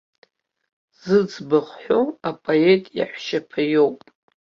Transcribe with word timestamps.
Зыӡбахә 1.03 1.73
ҳәоу 1.83 2.05
апоет 2.29 2.83
иаҳәшьаԥа 2.97 3.61
иоуп. 3.73 3.99